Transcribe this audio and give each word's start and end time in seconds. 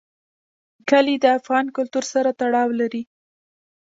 کلي 0.89 1.15
د 1.19 1.25
افغان 1.37 1.65
کلتور 1.77 2.03
سره 2.13 2.29
تړاو 2.39 2.69
لري. 2.79 3.03